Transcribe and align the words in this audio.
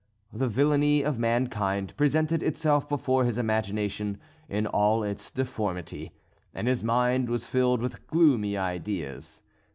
The 0.33 0.47
villainy 0.47 1.03
of 1.03 1.19
mankind 1.19 1.93
presented 1.95 2.41
itself 2.41 2.89
before 2.89 3.23
his 3.23 3.37
imagination 3.37 4.17
in 4.49 4.65
all 4.65 5.03
its 5.03 5.29
deformity, 5.29 6.11
and 6.55 6.67
his 6.67 6.83
mind 6.83 7.29
was 7.29 7.45
filled 7.45 7.81
with 7.83 8.07
gloomy 8.07 8.57
ideas. 8.57 9.43